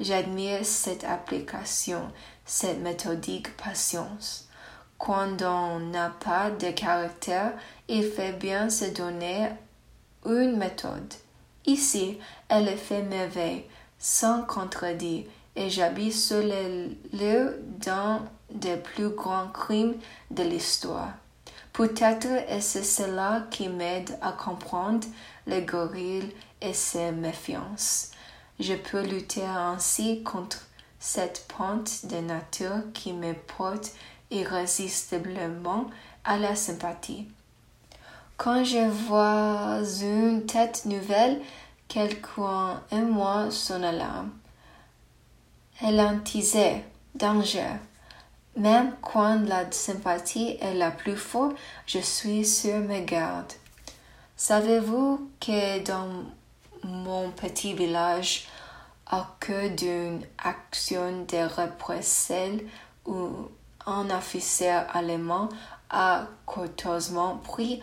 J'admire 0.00 0.64
cette 0.64 1.04
application, 1.04 2.02
cette 2.44 2.80
méthodique 2.80 3.56
patience. 3.56 4.48
Quand 4.98 5.40
on 5.40 5.78
n'a 5.78 6.10
pas 6.10 6.50
de 6.50 6.72
caractère, 6.72 7.52
il 7.86 8.02
fait 8.02 8.32
bien 8.32 8.68
se 8.68 8.86
donner 8.86 9.50
une 10.26 10.56
méthode. 10.56 11.14
Ici, 11.64 12.18
elle 12.48 12.76
fait 12.76 13.02
merveille, 13.02 13.66
sans 14.00 14.42
contredire, 14.42 15.26
et 15.54 15.70
j'habite 15.70 16.14
sur 16.14 16.42
le 16.42 16.88
lieu 17.12 17.62
d'un 17.78 18.24
des 18.50 18.76
plus 18.76 19.10
grands 19.10 19.48
crimes 19.48 19.94
de 20.32 20.42
l'histoire. 20.42 21.12
Peut-être 21.72 22.26
est-ce 22.48 22.82
cela 22.82 23.46
qui 23.48 23.68
m'aide 23.68 24.18
à 24.20 24.32
comprendre 24.32 25.06
les 25.46 25.62
gorilles 25.62 26.32
et 26.60 26.74
ses 26.74 27.12
méfiances. 27.12 28.10
Je 28.58 28.74
peux 28.74 29.02
lutter 29.02 29.44
ainsi 29.44 30.22
contre 30.22 30.66
cette 30.98 31.46
pente 31.56 32.06
de 32.06 32.18
nature 32.18 32.82
qui 32.92 33.12
me 33.12 33.32
porte 33.32 33.92
irrésistiblement 34.30 35.86
à 36.24 36.36
la 36.36 36.54
sympathie. 36.54 37.26
Quand 38.36 38.64
je 38.64 38.88
vois 38.88 39.82
une 40.02 40.46
tête 40.46 40.84
nouvelle, 40.84 41.40
quelqu'un 41.88 42.82
et 42.92 43.00
moi 43.00 43.50
son 43.50 43.82
alarme. 43.82 44.30
Elle 45.82 46.20
danger. 47.14 47.66
Même 48.56 48.92
quand 49.00 49.46
la 49.46 49.70
sympathie 49.72 50.58
est 50.60 50.74
la 50.74 50.90
plus 50.90 51.16
forte, 51.16 51.56
je 51.86 51.98
suis 51.98 52.44
sur 52.44 52.78
mes 52.78 53.02
gardes. 53.02 53.52
Savez-vous 54.36 55.30
que 55.40 55.84
dans 55.84 56.24
mon 56.84 57.30
petit 57.30 57.74
village, 57.74 58.46
à 59.06 59.26
cause 59.44 59.72
d'une 59.72 60.22
action 60.38 61.24
de 61.24 61.60
représailles 61.60 62.66
où 63.06 63.48
un 63.86 64.10
officier 64.10 64.70
allemand 64.92 65.48
a 65.88 66.26
coûteusement 66.46 67.38
pris, 67.38 67.82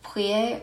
prié 0.00 0.62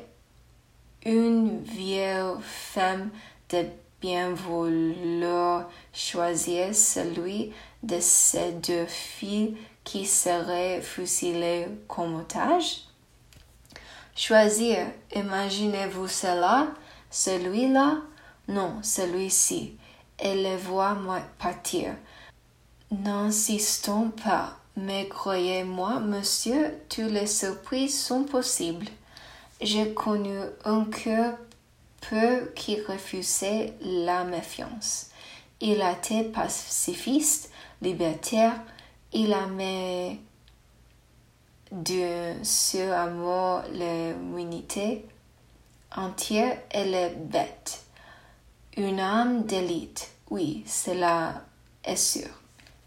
une 1.05 1.61
vieille 1.61 2.35
femme 2.41 3.11
de 3.49 3.65
bien 4.01 4.31
vouloir 4.31 5.69
choisir 5.93 6.73
celui 6.73 7.53
de 7.83 7.99
ces 7.99 8.53
deux 8.53 8.85
filles 8.85 9.57
qui 9.83 10.05
seraient 10.05 10.81
fusillées 10.81 11.67
comme 11.87 12.15
otages? 12.15 12.81
Choisir, 14.15 14.87
imaginez-vous 15.15 16.07
cela, 16.07 16.67
celui-là, 17.09 17.97
non, 18.47 18.79
celui-ci, 18.81 19.77
et 20.19 20.35
les 20.35 20.57
voir 20.57 20.97
partir. 21.37 21.95
N'insistons 22.91 24.09
pas, 24.09 24.57
mais 24.75 25.07
croyez-moi, 25.07 25.99
monsieur, 25.99 26.79
toutes 26.89 27.11
les 27.11 27.27
surprises 27.27 27.99
sont 27.99 28.23
possibles. 28.23 28.87
J'ai 29.61 29.93
connu 29.93 30.37
un 30.65 30.85
cœur 30.85 31.35
peu 32.09 32.51
qui 32.55 32.81
refusait 32.81 33.73
la 33.81 34.23
méfiance. 34.23 35.11
Il 35.61 35.81
était 35.81 36.23
pacifiste, 36.23 37.51
libertaire, 37.81 38.55
il 39.11 39.33
aimait 39.33 40.19
de 41.71 42.33
ce 42.43 42.91
amour 42.91 43.61
l'humanité 43.73 45.05
entière 45.95 46.57
et 46.71 46.85
les 46.85 47.09
bêtes. 47.09 47.83
Une 48.77 48.99
âme 48.99 49.45
d'élite, 49.45 50.11
oui, 50.29 50.63
cela 50.65 51.43
est 51.83 51.95
sûr. 51.95 52.29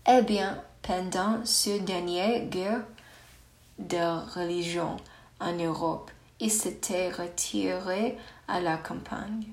Eh 0.08 0.22
bien, 0.22 0.62
pendant 0.82 1.44
ce 1.44 1.78
dernier 1.78 2.46
guerre 2.46 2.84
de 3.78 4.34
religion 4.34 4.96
en 5.40 5.52
Europe, 5.52 6.10
il 6.40 6.50
s'était 6.50 7.10
retiré 7.10 8.18
à 8.48 8.60
la 8.60 8.76
campagne. 8.76 9.46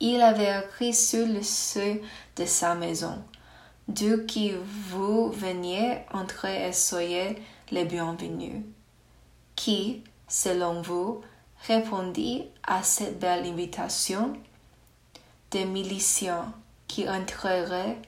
Il 0.00 0.20
avait 0.20 0.60
écrit 0.64 0.94
sur 0.94 1.26
le 1.26 1.42
seuil 1.42 2.02
de 2.36 2.44
sa 2.44 2.74
maison. 2.74 3.22
D'où 3.88 4.24
qui 4.26 4.52
vous 4.88 5.30
veniez 5.30 5.98
entrer 6.12 6.68
et 6.68 6.72
soyez 6.72 7.42
les 7.70 7.84
bienvenus. 7.84 8.62
Qui, 9.54 10.02
selon 10.28 10.82
vous, 10.82 11.22
répondit 11.62 12.44
à 12.66 12.82
cette 12.82 13.18
belle 13.18 13.46
invitation? 13.46 14.34
Des 15.50 15.64
miliciens 15.64 16.52
qui 16.86 17.08
entreraient 17.08 17.98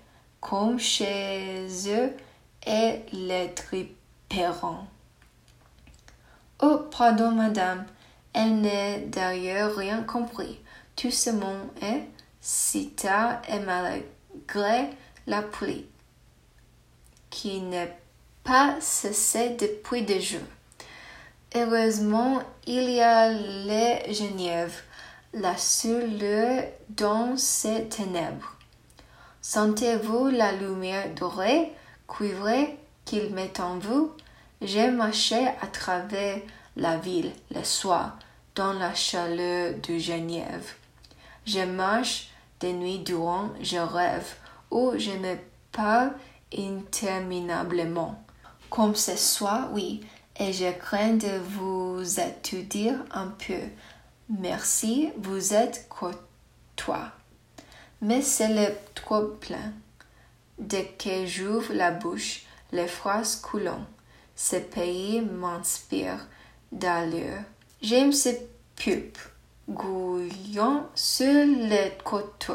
comme 0.40 0.78
chez 0.78 1.66
eux 1.88 2.12
et 2.66 3.02
les 3.12 3.52
triperont. 3.54 4.86
Oh, 6.60 6.80
pardon, 6.90 7.30
madame, 7.30 7.86
elle 8.32 8.60
n'a 8.60 8.98
d'ailleurs 8.98 9.76
rien 9.76 10.02
compris. 10.02 10.58
Tout 10.96 11.10
ce 11.10 11.30
monde 11.30 11.68
est 11.80 12.02
si 12.40 12.90
tard 12.90 13.40
et 13.48 13.60
malgré 13.60 14.90
la 15.26 15.42
pluie, 15.42 15.86
qui 17.30 17.60
n'est 17.60 17.96
pas 18.42 18.76
cessé 18.80 19.50
depuis 19.50 20.02
des 20.02 20.20
jours. 20.20 20.40
Heureusement, 21.54 22.42
il 22.66 22.90
y 22.90 23.00
a 23.00 23.30
les 23.30 24.12
Genève, 24.12 24.82
la 25.32 25.56
seule 25.56 26.68
dans 26.90 27.38
ces 27.38 27.88
ténèbres. 27.88 28.54
Sentez-vous 29.40 30.28
la 30.28 30.52
lumière 30.52 31.14
dorée, 31.14 31.72
cuivrée 32.06 32.76
qu'il 33.06 33.34
met 33.34 33.58
en 33.60 33.78
vous? 33.78 34.12
J'ai 34.60 34.90
marché 34.90 35.48
à 35.62 35.66
travers 35.68 36.40
la 36.76 36.98
ville 36.98 37.32
le 37.50 37.64
soir, 37.64 38.18
dans 38.54 38.74
la 38.74 38.94
chaleur 38.94 39.72
de 39.88 39.96
Genève. 39.96 40.74
Je 41.46 41.60
marche 41.60 42.28
des 42.60 42.74
nuits 42.74 42.98
durant, 42.98 43.48
je 43.62 43.78
rêve, 43.78 44.34
ou 44.70 44.92
je 44.98 45.12
me 45.12 45.36
parle 45.72 46.12
interminablement. 46.54 48.22
Comme 48.68 48.94
ce 48.94 49.16
soir, 49.16 49.70
oui, 49.72 50.04
et 50.38 50.52
je 50.52 50.70
crains 50.70 51.14
de 51.14 51.38
vous 51.38 52.20
étudier 52.20 52.92
un 53.10 53.28
peu. 53.28 53.60
Merci, 54.28 55.10
vous 55.16 55.54
êtes 55.54 55.88
courtois. 55.88 57.12
Mais 58.00 58.22
c'est 58.22 58.54
le 58.54 58.74
trop 58.94 59.22
plein. 59.22 59.72
Dès 60.58 60.84
que 60.98 61.26
j'ouvre 61.26 61.72
la 61.72 61.90
bouche, 61.90 62.42
les 62.72 62.86
phrases 62.86 63.36
coulent. 63.36 63.72
Ce 64.36 64.56
pays 64.56 65.20
m'inspire 65.20 66.26
d'allure. 66.70 67.42
J'aime 67.82 68.12
ce 68.12 68.30
pupes 68.76 69.18
gouillant 69.68 70.88
sur 70.94 71.26
le 71.26 72.02
côté, 72.02 72.54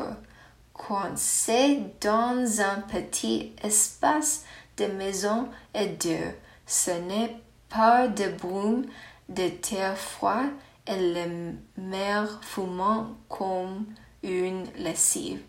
coincé 0.74 1.80
dans 2.02 2.62
un 2.62 2.82
petit 2.82 3.54
espace 3.64 4.46
de 4.78 4.86
maison 4.86 5.50
et 5.74 5.88
d'eau. 5.88 6.32
Ce 6.66 6.92
n'est 6.92 7.40
pas 7.74 8.08
de 8.08 8.30
brume 8.30 8.86
de 9.30 9.50
terre 9.50 9.98
froide 9.98 10.52
et 10.86 11.14
le 11.14 11.54
mer 11.78 12.40
fumant 12.42 13.16
comme 13.30 13.86
une 14.22 14.66
lessive. 14.78 15.42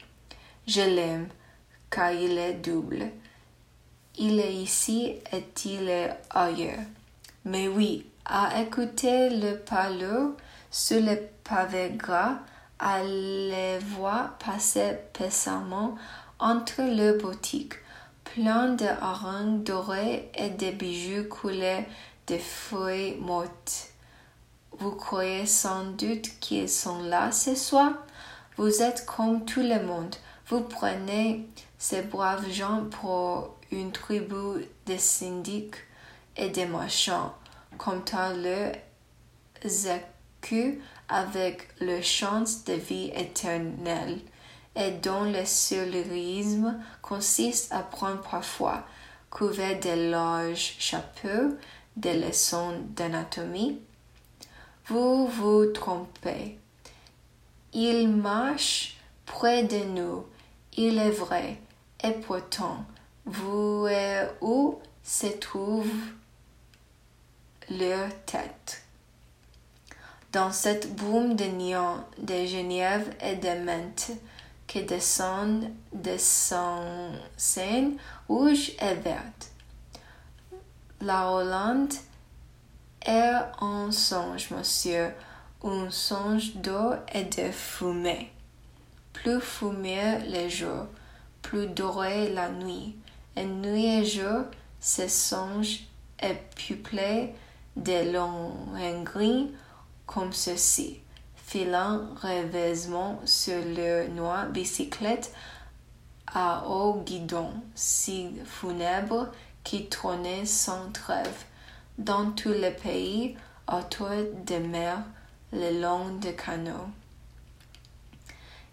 Je 0.67 0.81
l'aime, 0.81 1.29
car 1.91 2.13
il 2.13 2.39
est 2.39 2.55
double. 2.55 3.11
Il 4.17 4.41
est 4.41 4.55
ici 4.55 5.17
et 5.33 5.45
il 5.67 5.89
est 5.89 6.17
ailleurs? 6.31 6.87
Mais 7.45 7.69
oui, 7.69 8.07
à 8.25 8.63
écouter 8.63 9.29
le 9.29 9.59
parler 9.59 10.31
sur 10.71 11.01
le 11.03 11.19
pavé 11.43 11.91
gras, 11.95 12.39
à 12.79 13.03
les 13.03 13.79
voir 13.79 14.39
passer 14.39 14.97
pesamment 15.13 15.97
entre 16.39 16.83
les 16.83 17.19
boutiques, 17.19 17.75
plein 18.25 18.69
de 18.69 18.87
harangues 18.87 19.63
dorées 19.63 20.31
et 20.35 20.51
de 20.51 20.71
bijoux 20.71 21.29
coulés 21.29 21.85
de 22.27 22.39
feuilles 22.39 23.17
mortes. 23.21 23.91
Vous 24.79 24.93
croyez 24.93 25.47
sans 25.47 25.85
doute 25.85 26.39
qu'ils 26.41 26.69
sont 26.69 27.03
là 27.03 27.31
ce 27.33 27.55
soir? 27.55 27.93
Vous 28.57 28.83
êtes 28.83 29.07
comme 29.07 29.45
tout 29.45 29.63
le 29.63 29.85
monde. 29.85 30.15
Vous 30.49 30.63
prenez 30.63 31.49
ces 31.79 32.03
braves 32.03 32.51
gens 32.51 32.85
pour 32.91 33.57
une 33.71 33.93
tribu 33.93 34.67
de 34.87 34.97
syndics 34.97 35.77
et 36.37 36.51
de 36.51 36.65
marchands, 36.65 37.35
comptant 37.79 38.33
leurs 38.35 38.77
écus 39.65 40.79
avec 41.09 41.69
leur 41.81 42.03
chance 42.03 42.65
de 42.65 42.75
vie 42.75 43.11
éternelle, 43.15 44.21
et 44.77 44.91
dont 44.91 45.25
le 45.25 45.45
solarisme 45.45 46.81
consiste 47.01 47.73
à 47.73 47.81
prendre 47.81 48.21
parfois, 48.23 48.85
couvert 49.31 49.79
de 49.81 50.11
larges 50.11 50.77
chapeaux, 50.79 51.57
des 51.97 52.15
leçons 52.15 52.81
d'anatomie. 52.97 53.81
Vous 54.87 55.27
vous 55.27 55.67
trompez. 55.67 56.59
Il 57.73 58.09
marche 58.09 58.97
près 59.27 59.65
de 59.65 59.85
nous, 59.85 60.27
il 60.77 60.99
est 60.99 61.11
vrai, 61.11 61.59
et 62.03 62.13
pourtant, 62.13 62.85
vous 63.25 63.87
et 63.89 64.27
où 64.41 64.79
se 65.03 65.27
trouve 65.27 65.91
leur 67.71 68.09
tête? 68.27 68.83
Dans 70.33 70.53
cette 70.53 70.95
brume 70.95 71.37
de 71.37 71.45
néant 71.45 72.05
de 72.19 72.45
Genève 72.45 73.15
et 73.23 73.37
de 73.37 73.65
menthe 73.65 74.11
qui 74.67 74.83
descendent 74.83 75.71
de 75.93 76.17
son 76.19 77.13
scène 77.37 77.97
rouge 78.29 78.73
et 78.81 78.95
verte. 78.95 79.54
La 81.05 81.31
Hollande 81.31 81.93
est 83.05 83.35
un 83.61 83.91
songe, 83.93 84.49
monsieur, 84.51 85.13
un 85.63 85.91
songe 85.91 86.55
d'eau 86.55 86.95
et 87.13 87.25
de 87.25 87.53
fumée. 87.53 88.33
Plus 89.13 89.39
fumeux 89.39 90.21
le 90.27 90.49
jour, 90.49 90.87
plus 91.43 91.67
doré 91.67 92.33
la 92.33 92.49
nuit, 92.49 92.97
et 93.37 93.45
nuit 93.45 93.85
et 93.85 94.07
jour, 94.07 94.45
ce 94.81 95.07
songe 95.07 95.81
est 96.21 96.41
peuplé 96.57 97.35
de 97.77 98.11
longs 98.11 98.55
gris 99.05 99.53
comme 100.07 100.33
ceci, 100.33 101.01
filant 101.37 102.01
rêveusement 102.23 103.21
sur 103.27 103.63
leur 103.77 104.09
noire 104.09 104.47
bicyclette 104.47 105.35
à 106.33 106.65
haut 106.67 107.03
guidon, 107.05 107.51
si 107.75 108.31
funèbre 108.47 109.29
qui 109.65 109.87
trônait 109.89 110.47
sans 110.47 110.93
trêve 110.93 111.45
dans 111.99 112.31
tout 112.33 112.51
le 112.51 112.71
pays 112.71 113.37
autour 113.67 114.11
des 114.45 114.61
mers 114.61 115.03
le 115.53 115.81
long 115.81 116.17
des 116.17 116.35
canaux. 116.35 116.89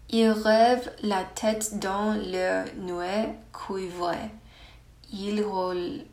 Ils 0.09 0.29
rêvent 0.29 0.91
la 1.03 1.23
tête 1.23 1.79
dans 1.79 2.13
leur 2.13 2.65
nuée 2.75 3.29
cuivrée. 3.53 4.29
Ils 5.13 5.41
roulent 5.41 6.03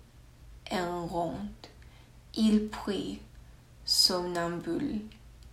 en 0.70 1.06
ronde. 1.06 1.34
Ils 2.36 2.68
prient, 2.68 3.20
somnambules, 3.84 5.00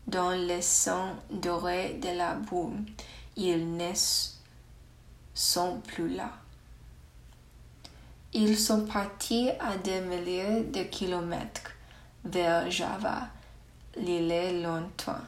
dans 0.05 0.31
le 0.31 0.61
sang 0.61 1.15
doré 1.31 1.99
de 2.01 2.15
la 2.15 2.35
boue. 2.35 2.75
Ils 3.35 3.75
ne 3.75 3.91
sont 5.33 5.81
plus 5.87 6.09
là. 6.09 6.31
Ils 8.37 8.57
sont 8.57 8.81
partis 8.81 9.49
à 9.61 9.77
des 9.77 10.01
milliers 10.01 10.63
de 10.63 10.83
kilomètres 10.83 11.71
vers 12.25 12.69
Java, 12.69 13.29
l'île 13.95 14.61
lointain. 14.61 15.21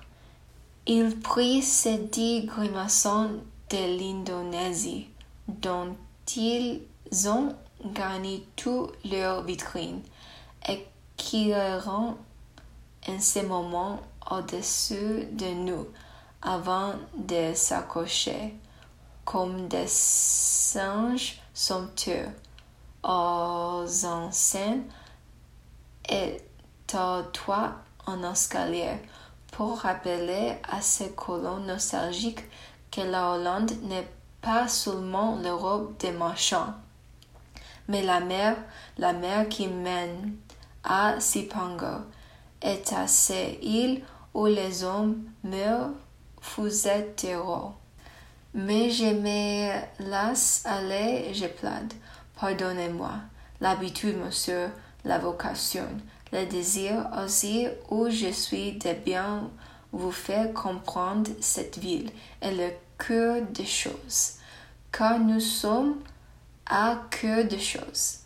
Ils 0.85 1.17
prient 1.17 1.61
ces 1.61 1.99
dix 1.99 2.45
grimaçons 2.45 3.29
de 3.69 3.97
l'Indonésie, 3.97 5.07
dont 5.47 5.95
ils 6.35 6.81
ont 7.29 7.55
gagné 7.93 8.45
toutes 8.57 8.91
leurs 9.09 9.41
vitrines 9.45 10.01
et 10.67 10.85
qui 11.15 11.51
errant 11.51 12.17
en 13.07 13.19
ce 13.21 13.39
moment 13.39 14.01
au-dessus 14.29 15.29
de 15.31 15.53
nous 15.53 15.87
avant 16.41 16.95
de 17.15 17.53
s'accrocher 17.53 18.53
comme 19.23 19.69
des 19.69 19.87
singes 19.87 21.39
somptueux 21.53 22.27
aux 23.03 24.05
enceintes 24.05 24.85
et 26.09 26.37
au 26.93 27.21
toit 27.33 27.75
en 28.05 28.23
escalier 28.23 28.95
pour 29.51 29.79
rappeler 29.79 30.55
à 30.69 30.81
ces 30.81 31.11
colons 31.11 31.59
nostalgiques 31.59 32.43
que 32.91 33.01
la 33.01 33.31
Hollande 33.31 33.71
n'est 33.83 34.07
pas 34.41 34.67
seulement 34.67 35.37
l'Europe 35.37 35.99
des 35.99 36.11
marchands, 36.11 36.73
mais 37.87 38.03
la 38.03 38.19
mer, 38.19 38.55
la 38.97 39.13
mer 39.13 39.49
qui 39.49 39.67
mène 39.67 40.35
à 40.83 41.19
Sipango, 41.19 42.03
est 42.61 42.93
à 42.93 43.07
ces 43.07 43.59
îles 43.61 44.03
où 44.33 44.45
les 44.45 44.83
hommes 44.83 45.23
meurent, 45.43 45.91
vous 46.55 46.87
êtes 46.87 47.23
héros. 47.23 47.73
Mais 48.53 48.89
je 48.89 49.05
me 49.05 50.09
lasse 50.09 50.63
aller, 50.65 51.33
je 51.33 51.45
plaide. 51.45 51.93
Pardonnez-moi. 52.39 53.13
L'habitude, 53.61 54.17
monsieur, 54.17 54.69
la 55.03 55.17
vocation, 55.17 55.87
le 56.31 56.45
désir 56.45 57.07
aussi 57.23 57.67
où 57.89 58.09
je 58.09 58.31
suis 58.31 58.73
de 58.73 58.93
bien 58.93 59.49
vous 59.91 60.11
faire 60.11 60.53
comprendre 60.53 61.31
cette 61.41 61.79
ville 61.79 62.11
et 62.41 62.51
le 62.51 62.69
cœur 62.99 63.41
des 63.41 63.65
choses, 63.65 64.33
car 64.91 65.17
nous 65.19 65.39
sommes 65.39 65.95
à 66.67 67.01
cœur 67.09 67.45
des 67.45 67.59
choses. 67.59 68.19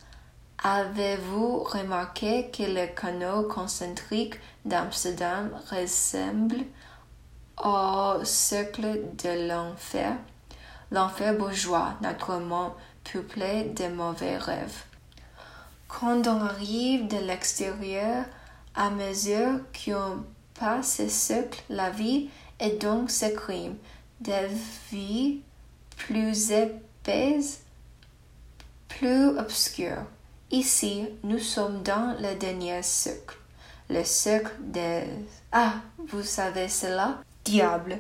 Avez-vous 0.63 1.63
remarqué 1.63 2.51
que 2.51 2.63
le 2.63 2.87
canot 2.87 3.47
concentrique 3.47 4.35
d'Amsterdam 4.65 5.51
ressemble 5.69 6.65
au 7.63 8.23
cercle 8.25 9.01
de 9.23 9.47
l'enfer? 9.47 10.17
L'enfer 10.91 11.37
bourgeois, 11.37 11.93
naturellement 12.01 12.75
peuplé 13.03 13.65
de 13.75 13.87
mauvais 13.87 14.37
rêves. 14.37 14.83
Quand 15.87 16.27
on 16.27 16.41
arrive 16.41 17.07
de 17.07 17.17
l'extérieur, 17.17 18.25
à 18.75 18.89
mesure 18.89 19.59
qu'on 19.73 20.23
passe 20.59 20.97
ce 20.97 21.09
cercle, 21.09 21.61
la 21.69 21.89
vie 21.89 22.29
et 22.59 22.71
donc 22.71 23.11
ce 23.11 23.25
crime 23.25 23.75
vie 24.91 25.41
plus 25.97 26.51
épaisse, 26.51 27.61
plus 28.87 29.37
obscure. 29.37 30.03
Ici, 30.51 31.07
nous 31.23 31.39
sommes 31.39 31.81
dans 31.81 32.15
le 32.19 32.35
dernier 32.35 32.83
cercle, 32.83 33.37
le 33.89 34.03
cercle 34.03 34.53
des... 34.59 35.03
Ah, 35.51 35.75
vous 36.07 36.23
savez 36.23 36.67
cela? 36.67 37.21
Diable, 37.45 37.97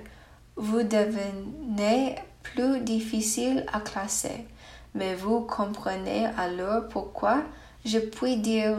vous 0.55 0.83
devenez 0.83 2.15
plus 2.43 2.81
difficile 2.81 3.65
à 3.71 3.79
classer, 3.79 4.45
mais 4.93 5.15
vous 5.15 5.41
comprenez 5.41 6.25
alors 6.37 6.87
pourquoi 6.89 7.43
je 7.85 7.99
puis 7.99 8.37
dire 8.37 8.77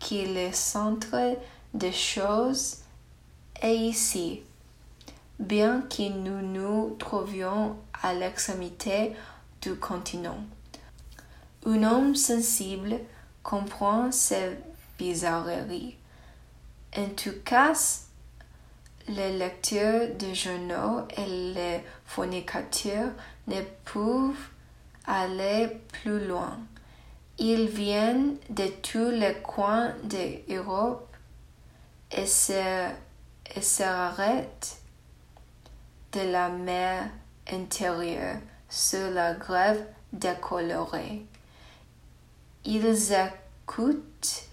que 0.00 0.14
le 0.48 0.52
centre 0.52 1.36
des 1.74 1.92
choses 1.92 2.78
est 3.60 3.76
ici, 3.76 4.42
bien 5.38 5.82
que 5.82 6.08
nous 6.08 6.40
nous 6.40 6.96
trouvions 6.98 7.76
à 8.02 8.14
l'extrémité 8.14 9.12
du 9.60 9.74
continent. 9.74 10.38
Un 11.66 11.82
homme 11.82 12.14
sensible 12.14 13.00
comprend 13.42 14.12
ces 14.12 14.56
bizarreries. 14.98 15.96
En 16.96 17.08
tout 17.16 17.34
cas, 17.44 17.74
les 19.08 19.36
lecteurs 19.36 20.08
de 20.18 20.32
journaux 20.32 21.02
et 21.16 21.26
les 21.26 21.80
fornicateurs 22.06 23.10
ne 23.46 23.60
peuvent 23.84 24.48
aller 25.08 25.80
plus 25.92 26.24
loin. 26.26 26.58
Ils 27.38 27.66
viennent 27.68 28.36
de 28.50 28.66
tous 28.82 29.10
les 29.10 29.34
coins 29.42 29.94
de 30.04 30.52
l'Europe 30.52 31.08
et 32.10 32.26
s'arrêtent 33.60 34.78
de 36.12 36.20
la 36.20 36.48
mer 36.50 37.10
intérieure 37.50 38.38
sur 38.68 39.10
la 39.10 39.34
grève 39.34 39.86
décolorée. 40.12 41.24
Ils 42.64 43.12
écoutent 43.12 44.44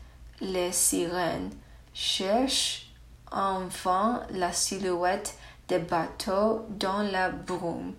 les 0.41 0.71
sirènes, 0.71 1.51
cherchent 1.93 2.91
en 3.31 3.65
vain 3.65 4.25
la 4.29 4.53
silhouette 4.53 5.37
des 5.67 5.79
bateaux 5.79 6.65
dans 6.69 7.01
la 7.01 7.29
brume, 7.29 7.93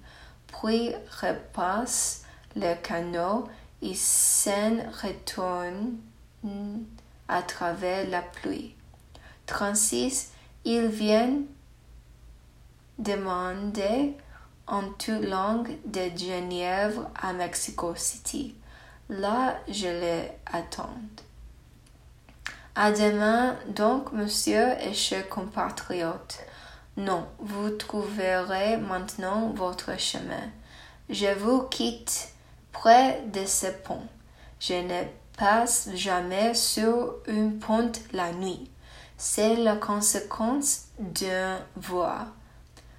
puis 0.47 0.95
repassent 1.21 2.23
le 2.57 2.75
canot 2.83 3.47
et 3.83 3.95
s'en 3.95 4.79
retournent 5.03 5.99
à 7.29 7.43
travers 7.43 8.09
la 8.09 8.23
pluie. 8.23 8.75
36. 9.47 10.33
Ils 10.65 10.89
viennent 10.89 11.45
demander 12.99 14.17
en 14.67 14.83
toute 14.99 15.23
langue 15.23 15.77
de 15.85 16.11
Genève 16.17 17.07
à 17.21 17.33
Mexico 17.33 17.95
City. 17.95 18.55
Là, 19.09 19.59
je 19.69 19.87
les 19.87 20.33
attends. 20.53 20.97
À 22.75 22.91
demain, 22.91 23.57
donc, 23.69 24.13
monsieur 24.13 24.73
et 24.81 24.93
chers 24.93 25.29
compatriotes. 25.29 26.41
Non, 26.97 27.27
vous 27.39 27.71
trouverez 27.71 28.77
maintenant 28.79 29.53
votre 29.55 29.99
chemin. 29.99 30.51
Je 31.09 31.33
vous 31.39 31.63
quitte 31.63 32.36
près 32.81 33.23
de 33.33 33.45
ce 33.47 33.67
pont. 33.67 34.03
Je 34.61 34.75
ne 34.75 35.03
passe 35.39 35.89
jamais 35.95 36.55
sur 36.55 37.17
une 37.27 37.59
pont 37.59 37.93
la 38.13 38.33
nuit. 38.33 38.71
C'est 39.17 39.57
la 39.57 39.77
conséquence 39.77 40.87
d'un 40.99 41.59
voie. 41.77 42.27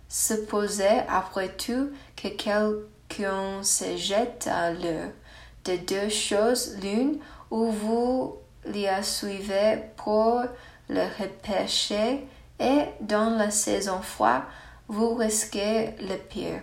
Supposez 0.10 1.02
après 1.08 1.50
tout 1.50 1.92
que 2.16 2.28
quelqu'un 2.28 3.62
se 3.62 3.98
jette 3.98 4.48
à 4.48 4.72
l'eau. 4.72 5.12
De 5.66 5.76
deux 5.76 6.10
choses 6.10 6.78
l'une, 6.82 7.20
où 7.52 7.72
vous 7.72 8.38
la 8.66 9.04
suivez 9.04 9.84
pour 9.96 10.42
le 10.90 11.04
repêcher 11.20 12.26
et 12.60 12.86
dans 13.02 13.30
la 13.38 13.52
saison 13.52 14.02
froide, 14.02 14.44
vous 14.88 15.14
risquez 15.16 15.92
le 16.00 16.16
pire. 16.16 16.62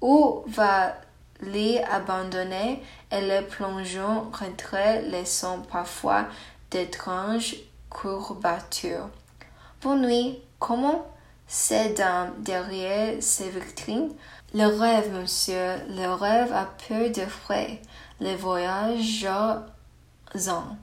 Où 0.00 0.44
va 0.46 0.94
les 1.40 1.78
abandonner 1.90 2.82
et 3.10 3.20
les 3.20 3.42
plongeons 3.42 4.30
rentrer 4.32 5.02
laissant 5.02 5.60
parfois 5.60 6.26
d'étranges 6.70 7.56
courbatures. 7.90 9.08
Bonne 9.82 10.06
nuit. 10.06 10.38
Comment? 10.58 11.06
C'est 11.46 12.00
derrière 12.38 13.22
ces 13.22 13.50
vitrines? 13.50 14.14
Le 14.54 14.66
rêve, 14.66 15.12
monsieur, 15.12 15.76
le 15.88 16.14
rêve 16.14 16.52
a 16.52 16.68
peu 16.88 17.10
de 17.10 17.26
frais. 17.26 17.82
Les 18.20 18.36
voyages 18.36 19.26
en. 19.26 20.76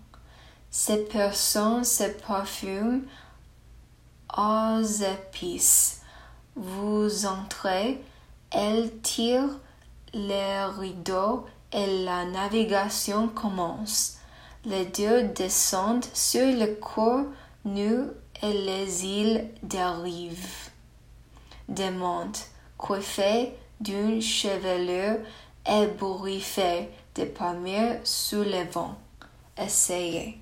Ces 0.70 1.06
personnes, 1.06 1.84
ces 1.84 2.14
parfums 2.14 3.02
aux 4.38 4.82
épices. 4.82 6.02
Vous 6.56 7.26
entrez, 7.26 8.04
elles 8.52 8.92
tirent 9.02 9.58
les 10.14 10.64
rideaux 10.78 11.46
et 11.72 12.04
la 12.04 12.26
navigation 12.26 13.28
commence. 13.28 14.18
Les 14.66 14.86
deux 14.86 15.24
descendent 15.24 16.06
sur 16.14 16.46
le 16.46 16.76
corps 16.76 17.26
nu 17.66 18.04
et 18.44 18.54
les 18.54 19.06
îles 19.06 19.50
dérivent. 19.64 20.70
Demande, 21.70 22.38
coiffée 22.78 23.54
d'une 23.80 24.22
chevelure 24.22 25.18
ébouriffée 25.66 26.90
de 27.16 27.26
palmiers 27.26 28.00
sous 28.04 28.44
le 28.44 28.70
vent. 28.72 28.96
Essayez. 29.58 30.40